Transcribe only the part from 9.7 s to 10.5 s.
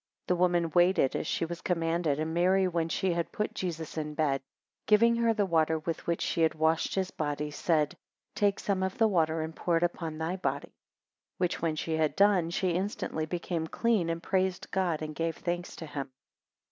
it upon thy